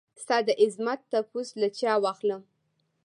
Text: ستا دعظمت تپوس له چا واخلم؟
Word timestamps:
ستا 0.23 0.37
دعظمت 0.49 0.99
تپوس 1.11 1.49
له 1.61 1.67
چا 1.79 1.93
واخلم؟ 2.03 2.41